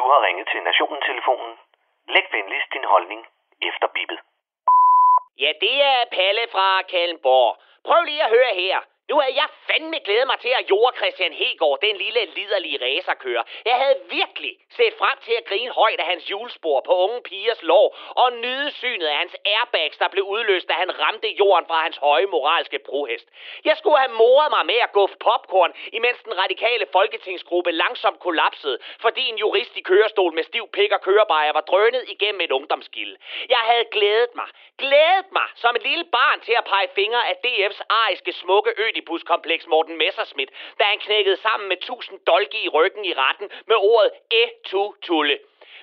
Du 0.00 0.06
har 0.12 0.20
ringet 0.26 0.46
til 0.52 0.62
Nationen-telefonen. 0.62 1.52
Læg 2.14 2.26
venligst 2.32 2.72
din 2.72 2.86
holdning 2.92 3.22
efter 3.68 3.86
bippet. 3.96 4.18
Ja, 5.42 5.50
det 5.64 5.76
er 5.92 6.00
Palle 6.16 6.44
fra 6.54 6.82
Kalmborg. 6.82 7.50
Prøv 7.86 8.00
lige 8.04 8.24
at 8.26 8.30
høre 8.36 8.52
her. 8.62 8.76
Nu 9.10 9.16
havde 9.20 9.36
jeg 9.42 9.48
fandme 9.68 9.98
glædet 10.06 10.26
mig 10.26 10.38
til 10.40 10.52
at 10.60 10.70
jorde 10.70 10.96
Christian 10.96 11.32
Hegård, 11.32 11.78
den 11.86 11.96
lille 11.96 12.22
liderlige 12.36 12.78
racerkører. 12.84 13.44
Jeg 13.64 13.76
havde 13.82 13.96
virkelig 14.18 14.54
set 14.78 14.94
frem 15.00 15.16
til 15.26 15.34
at 15.40 15.44
grine 15.50 15.72
højt 15.80 16.00
af 16.00 16.06
hans 16.06 16.30
julespor 16.30 16.80
på 16.80 16.92
unge 17.04 17.20
pigers 17.22 17.62
lår, 17.62 17.86
og 18.22 18.32
nyde 18.32 18.70
synet 18.70 19.06
af 19.06 19.16
hans 19.16 19.34
airbags, 19.44 19.96
der 19.98 20.08
blev 20.08 20.24
udløst, 20.24 20.68
da 20.68 20.74
han 20.82 21.00
ramte 21.00 21.28
jorden 21.28 21.66
fra 21.66 21.82
hans 21.82 21.96
høje 21.96 22.26
moralske 22.26 22.78
brohest. 22.78 23.28
Jeg 23.64 23.76
skulle 23.76 23.98
have 23.98 24.12
moret 24.12 24.50
mig 24.56 24.66
med 24.66 24.78
at 24.86 24.92
guffe 24.92 25.16
popcorn, 25.20 25.72
imens 25.92 26.18
den 26.24 26.38
radikale 26.42 26.86
folketingsgruppe 26.92 27.72
langsomt 27.72 28.20
kollapsede, 28.20 28.78
fordi 29.00 29.28
en 29.28 29.38
jurist 29.38 29.76
i 29.76 29.80
kørestol 29.80 30.34
med 30.34 30.44
stiv 30.44 30.68
pik 30.72 30.92
og 30.92 31.00
kørebejer 31.00 31.52
var 31.52 31.60
drønet 31.60 32.04
igennem 32.08 32.40
et 32.40 32.52
ungdomsgilde. 32.52 33.16
Jeg 33.48 33.62
havde 33.70 33.84
glædet 33.92 34.34
mig, 34.34 34.48
glædet 34.78 35.28
mig 35.32 35.48
som 35.54 35.76
et 35.76 35.82
lille 35.82 36.04
barn 36.04 36.40
til 36.40 36.54
at 36.60 36.64
pege 36.64 36.88
fingre 36.94 37.28
af 37.28 37.36
DF's 37.46 37.80
ariske 37.90 38.32
smukke 38.32 38.72
ødibuskompleks 39.00 39.66
Morten 39.66 39.96
Messerschmidt, 39.96 40.50
da 40.78 40.84
han 40.84 40.98
knækkede 40.98 41.36
sammen 41.36 41.68
med 41.68 41.76
tusind 41.76 42.18
dolke 42.26 42.58
i 42.64 42.68
ryggen 42.68 43.04
i 43.04 43.12
retten 43.14 43.50
med 43.66 43.76
ordet 43.76 44.10
etu 44.30 44.94
tulle. 45.02 45.38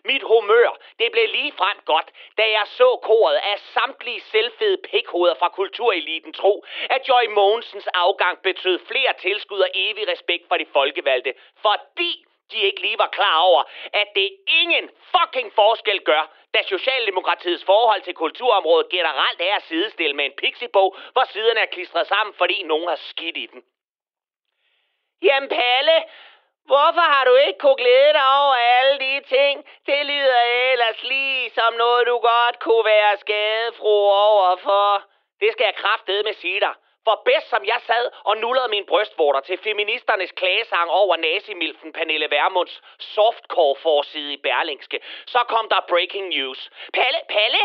Mit 0.06 0.24
humør, 0.24 0.78
det 1.00 1.12
blev 1.12 1.28
lige 1.28 1.52
frem 1.52 1.78
godt, 1.86 2.10
da 2.38 2.44
jeg 2.58 2.64
så 2.66 3.00
koret 3.04 3.36
af 3.36 3.60
samtlige 3.60 4.22
selvfede 4.22 4.78
pikhoveder 4.78 5.36
fra 5.36 5.50
kultureliten 5.50 6.34
tro, 6.34 6.66
at 6.90 7.10
Joy 7.10 7.26
Mogensens 7.36 7.88
afgang 7.88 8.42
betød 8.42 8.80
flere 8.88 9.14
tilskud 9.20 9.60
og 9.60 9.70
evig 9.74 10.08
respekt 10.08 10.48
for 10.48 10.58
de 10.58 10.66
folkevalgte, 10.74 11.34
fordi 11.62 12.26
de 12.52 12.60
ikke 12.60 12.82
lige 12.82 12.98
var 12.98 13.08
klar 13.08 13.38
over, 13.40 13.64
at 13.94 14.08
det 14.16 14.30
ingen 14.48 14.90
fucking 15.14 15.54
forskel 15.54 16.00
gør, 16.04 16.32
da 16.54 16.60
Socialdemokratiets 16.64 17.66
forhold 17.66 18.02
til 18.02 18.14
kulturområdet 18.14 18.90
generelt 18.90 19.42
er 19.42 19.56
at 19.56 19.64
sidestille 19.64 20.16
med 20.16 20.26
en 20.26 20.32
pixiebog, 20.38 20.96
hvor 21.12 21.24
siderne 21.24 21.60
er 21.60 21.66
klistret 21.66 22.08
sammen, 22.08 22.34
fordi 22.38 22.64
nogen 22.64 22.88
har 22.88 22.96
skidt 22.96 23.38
i 23.38 23.46
den. 23.46 23.64
Jamen 25.22 25.50
Palle, 25.50 25.98
hvorfor 26.66 27.06
har 27.14 27.24
du 27.26 27.36
ikke 27.36 27.60
kunne 27.60 27.76
glæde 27.76 28.14
dig 28.14 28.28
over 28.42 28.56
alle 28.56 29.00
de 29.00 29.22
ting? 29.36 29.66
Det 29.86 30.06
lyder 30.06 30.42
ellers 30.72 31.04
lige 31.04 31.50
som 31.50 31.74
noget, 31.74 32.08
du 32.08 32.18
godt 32.18 32.60
kunne 32.60 32.86
være 32.86 33.18
skadefro 33.18 33.96
overfor. 34.10 35.04
Det 35.40 35.52
skal 35.52 35.66
jeg 35.66 35.76
kraftedeme 35.76 36.34
sige 36.34 36.60
dig. 36.60 36.74
For 37.08 37.22
bedst 37.30 37.50
som 37.50 37.64
jeg 37.66 37.80
sad 37.90 38.06
og 38.30 38.38
nullede 38.38 38.68
min 38.68 38.86
brystvorter 38.86 39.40
til 39.40 39.58
feministernes 39.58 40.32
klagesang 40.32 40.90
over 40.90 41.16
nazimilfen 41.18 41.94
Pernille 41.94 42.30
Vermunds 42.32 42.82
softcore-forside 43.00 44.34
i 44.34 44.38
Berlingske, 44.48 45.00
så 45.34 45.40
kom 45.54 45.70
der 45.70 45.88
breaking 45.92 46.28
news. 46.36 46.70
Palle, 46.94 47.20
Palle? 47.30 47.64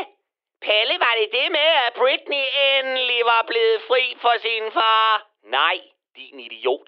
Palle, 0.67 0.95
var 1.05 1.15
det 1.21 1.29
det 1.39 1.49
med, 1.59 1.69
at 1.87 1.93
Britney 2.01 2.45
endelig 2.73 3.21
var 3.25 3.43
blevet 3.51 3.83
fri 3.89 4.17
for 4.21 4.35
sin 4.45 4.73
far? 4.73 5.27
Nej, 5.43 5.79
din 6.17 6.41
idiot. 6.41 6.87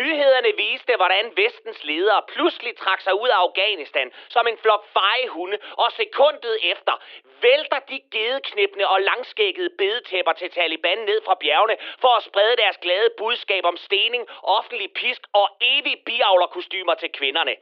Nyhederne 0.00 0.52
viste, 0.56 0.96
hvordan 0.96 1.36
vestens 1.36 1.84
ledere 1.84 2.22
pludselig 2.28 2.76
trak 2.76 3.00
sig 3.00 3.14
ud 3.22 3.28
af 3.28 3.38
Afghanistan 3.46 4.12
som 4.28 4.46
en 4.46 4.58
flok 4.58 4.84
fejehunde, 4.92 5.58
og 5.72 5.92
sekundet 5.92 6.56
efter 6.62 6.94
vælter 7.42 7.78
de 7.90 8.00
gedeknæppende 8.10 8.86
og 8.88 9.00
langskækkede 9.00 9.70
bedetæpper 9.78 10.32
til 10.32 10.50
Taliban 10.50 10.98
ned 10.98 11.20
fra 11.24 11.34
bjergene 11.34 11.76
for 12.00 12.12
at 12.16 12.22
sprede 12.22 12.56
deres 12.56 12.78
glade 12.78 13.10
budskab 13.18 13.64
om 13.64 13.76
stening, 13.76 14.22
offentlig 14.42 14.92
pisk 14.92 15.22
og 15.32 15.48
evig 15.60 15.96
biavlerkostymer 16.06 16.94
til 16.94 17.10
kvinderne. 17.12 17.54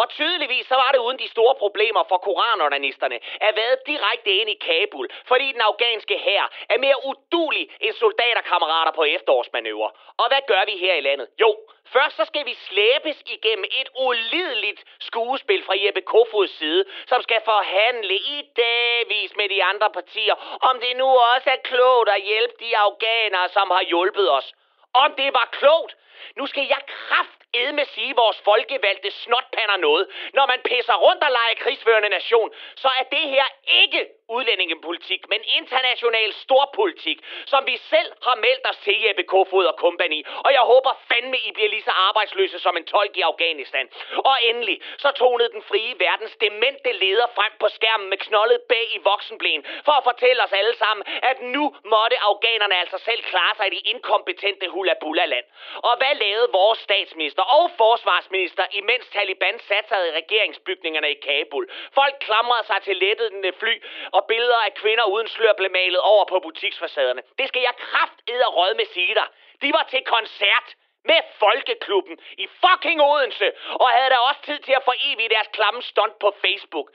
Og 0.00 0.08
tydeligvis 0.08 0.66
så 0.66 0.74
var 0.74 0.90
det 0.92 0.98
uden 0.98 1.18
de 1.18 1.28
store 1.28 1.54
problemer 1.54 2.02
for 2.10 2.18
koranordernisterne 2.18 3.18
at 3.40 3.56
være 3.56 3.76
direkte 3.86 4.30
ind 4.40 4.50
i 4.50 4.58
Kabul, 4.66 5.08
fordi 5.30 5.52
den 5.52 5.60
afghanske 5.60 6.18
hær 6.18 6.44
er 6.68 6.78
mere 6.78 6.98
udulig 7.10 7.64
end 7.80 7.94
soldaterkammerater 7.94 8.92
på 8.92 9.04
efterårsmanøvre. 9.04 9.90
Og 10.20 10.26
hvad 10.28 10.42
gør 10.46 10.64
vi 10.70 10.76
her 10.84 10.94
i 10.94 11.00
landet? 11.00 11.28
Jo, 11.40 11.50
først 11.92 12.16
så 12.16 12.24
skal 12.24 12.44
vi 12.46 12.54
slæbes 12.54 13.22
igennem 13.26 13.64
et 13.80 13.88
ulideligt 14.06 14.84
skuespil 15.00 15.64
fra 15.64 15.74
Jeppe 15.84 16.00
Kofods 16.00 16.50
side, 16.58 16.84
som 17.06 17.22
skal 17.22 17.40
forhandle 17.44 18.14
i 18.14 18.38
dagvis 18.56 19.36
med 19.36 19.48
de 19.48 19.64
andre 19.64 19.90
partier, 19.90 20.34
om 20.68 20.80
det 20.80 20.96
nu 20.96 21.08
også 21.34 21.50
er 21.50 21.60
klogt 21.70 22.08
at 22.08 22.22
hjælpe 22.22 22.54
de 22.60 22.76
afghanere, 22.76 23.48
som 23.48 23.70
har 23.70 23.82
hjulpet 23.82 24.32
os. 24.32 24.52
Om 24.94 25.14
det 25.14 25.34
var 25.34 25.48
klogt, 25.52 25.96
nu 26.36 26.46
skal 26.46 26.66
jeg 26.68 26.80
kraft 26.86 27.37
edme 27.54 27.84
sige 27.84 28.14
vores 28.16 28.40
folkevalgte 28.44 29.10
snotpander 29.10 29.76
noget. 29.76 30.08
Når 30.34 30.46
man 30.46 30.60
pisser 30.64 30.94
rundt 30.94 31.22
og 31.22 31.30
leger 31.30 31.54
krigsførende 31.58 32.08
nation, 32.08 32.50
så 32.76 32.88
er 32.88 33.02
det 33.02 33.24
her 33.34 33.46
ikke 33.82 34.06
udlændingepolitik, 34.36 35.28
men 35.32 35.40
international 35.60 36.32
storpolitik, 36.32 37.18
som 37.46 37.66
vi 37.66 37.76
selv 37.76 38.10
har 38.26 38.36
meldt 38.46 38.64
os 38.70 38.78
til 38.86 38.96
Jeppe 39.04 39.22
Kofod 39.22 39.66
og 39.72 39.76
Company. 39.84 40.26
Og 40.46 40.50
jeg 40.52 40.64
håber 40.72 40.92
fandme, 41.10 41.38
I 41.48 41.50
bliver 41.52 41.68
lige 41.68 41.82
så 41.82 41.94
arbejdsløse 42.08 42.58
som 42.58 42.76
en 42.76 42.84
tolk 42.84 43.16
i 43.16 43.20
Afghanistan. 43.20 43.86
Og 44.30 44.36
endelig, 44.50 44.80
så 44.98 45.10
tonede 45.10 45.50
den 45.52 45.62
frie 45.62 45.94
verdens 45.98 46.36
demente 46.36 46.92
leder 46.92 47.26
frem 47.34 47.52
på 47.60 47.68
skærmen 47.68 48.08
med 48.10 48.18
knoldet 48.18 48.60
bag 48.68 48.86
i 48.96 48.98
voksenblæen, 49.10 49.64
for 49.84 49.92
at 49.92 50.04
fortælle 50.04 50.44
os 50.44 50.52
alle 50.52 50.76
sammen, 50.76 51.04
at 51.22 51.42
nu 51.42 51.64
måtte 51.84 52.16
afghanerne 52.28 52.76
altså 52.82 52.98
selv 52.98 53.22
klare 53.22 53.54
sig 53.56 53.66
i 53.66 53.74
de 53.76 53.82
inkompetente 53.92 54.68
hulabulla-land. 54.68 55.46
Og 55.88 55.96
hvad 55.96 56.14
lavede 56.14 56.48
vores 56.52 56.78
statsminister 56.78 57.42
og 57.42 57.70
forsvarsminister, 57.76 58.64
imens 58.72 59.06
Taliban 59.08 59.58
satte 59.58 59.88
sig 59.88 59.98
i 60.08 60.16
regeringsbygningerne 60.20 61.10
i 61.10 61.18
Kabul? 61.26 61.70
Folk 61.94 62.14
klamrede 62.20 62.66
sig 62.66 62.82
til 62.82 62.96
lettede 62.96 63.52
fly 63.52 63.74
og 64.18 64.22
billeder 64.30 64.60
af 64.68 64.74
kvinder 64.74 65.04
uden 65.14 65.28
slør 65.28 65.52
blev 65.60 65.70
malet 65.70 66.00
over 66.12 66.24
på 66.32 66.36
butiksfacaderne. 66.46 67.22
Det 67.38 67.46
skal 67.48 67.62
jeg 67.68 67.74
kraft 67.86 68.18
og 68.46 68.56
røde 68.56 68.74
med 68.74 68.86
sige 68.94 69.14
dig. 69.14 69.28
De 69.62 69.68
var 69.76 69.84
til 69.90 70.02
koncert 70.14 70.68
med 71.04 71.20
Folkeklubben 71.42 72.16
i 72.44 72.46
fucking 72.62 73.00
Odense, 73.02 73.48
og 73.82 73.88
havde 73.88 74.10
da 74.10 74.18
også 74.28 74.40
tid 74.48 74.58
til 74.66 74.74
at 74.78 74.84
forevige 74.84 75.28
deres 75.34 75.48
klamme 75.56 75.82
stunt 75.82 76.18
på 76.18 76.28
Facebook. 76.44 76.88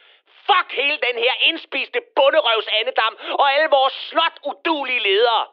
Fuck 0.48 0.70
hele 0.82 0.98
den 1.08 1.18
her 1.24 1.34
indspiste 1.50 2.00
bunderøvs 2.16 2.68
andedam 2.80 3.18
og 3.42 3.54
alle 3.54 3.70
vores 3.70 3.94
slot 3.94 4.38
udulige 4.50 5.00
ledere. 5.00 5.46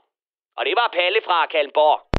Og 0.56 0.66
det 0.66 0.74
var 0.76 0.88
Palle 0.98 1.20
fra 1.26 1.46
Kalmborg. 1.46 2.09